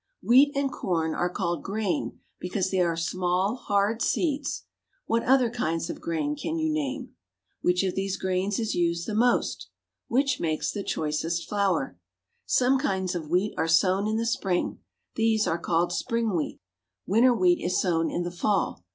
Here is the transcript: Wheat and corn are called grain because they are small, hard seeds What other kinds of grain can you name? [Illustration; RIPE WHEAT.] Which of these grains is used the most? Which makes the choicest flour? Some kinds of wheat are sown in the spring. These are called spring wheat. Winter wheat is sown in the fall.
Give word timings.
Wheat 0.23 0.51
and 0.55 0.71
corn 0.71 1.13
are 1.13 1.29
called 1.29 1.61
grain 1.61 2.21
because 2.39 2.71
they 2.71 2.79
are 2.79 2.95
small, 2.97 3.55
hard 3.55 4.01
seeds 4.01 4.63
What 5.05 5.21
other 5.21 5.51
kinds 5.51 5.91
of 5.91 6.01
grain 6.01 6.35
can 6.35 6.57
you 6.57 6.73
name? 6.73 7.11
[Illustration; 7.63 7.63
RIPE 7.63 7.63
WHEAT.] 7.63 7.69
Which 7.71 7.83
of 7.83 7.95
these 7.95 8.17
grains 8.17 8.57
is 8.57 8.73
used 8.73 9.07
the 9.07 9.13
most? 9.13 9.67
Which 10.07 10.39
makes 10.39 10.71
the 10.71 10.83
choicest 10.83 11.47
flour? 11.47 11.99
Some 12.47 12.79
kinds 12.79 13.13
of 13.13 13.29
wheat 13.29 13.53
are 13.59 13.67
sown 13.67 14.07
in 14.07 14.17
the 14.17 14.25
spring. 14.25 14.79
These 15.17 15.45
are 15.45 15.59
called 15.59 15.93
spring 15.93 16.35
wheat. 16.35 16.61
Winter 17.05 17.35
wheat 17.35 17.63
is 17.63 17.79
sown 17.79 18.09
in 18.09 18.23
the 18.23 18.31
fall. 18.31 18.83